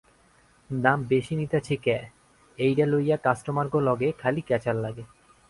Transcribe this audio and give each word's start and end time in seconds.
দাম 0.69 0.99
বেশি 1.09 1.33
নিতাছি 1.35 1.75
ক্যা, 1.83 1.99
এইডা 2.59 2.85
লইয়া 2.85 3.17
কাস্টমারগো 3.17 3.79
লগে 3.79 4.09
খালি 4.21 4.41
ক্যাচাল 4.41 4.77
লাগে। 4.77 5.03